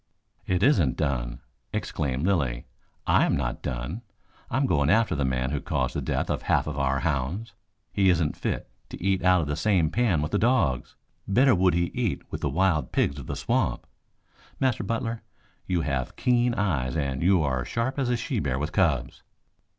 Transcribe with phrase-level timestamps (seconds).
[0.47, 1.41] "It isn't done,"
[1.71, 2.65] exclaimed Lilly.
[3.05, 4.01] "I am not done.
[4.49, 7.53] I am going after the man who caused the death of half of our hounds.
[7.93, 10.95] He isn't fit to eat out of the same pan with the dogs.
[11.27, 13.85] Better would he eat with the wild pigs of the swamp.
[14.59, 15.21] Master Butler,
[15.67, 19.21] you have keen eyes and you are sharp as a she bear with cubs."